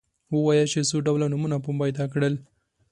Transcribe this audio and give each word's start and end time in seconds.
ووایاست 0.35 0.71
چې 0.73 0.81
څو 0.89 0.97
ډوله 1.05 1.25
نومونه 1.31 1.57
مو 1.63 1.71
پیدا 1.81 2.05
کړل. 2.13 2.33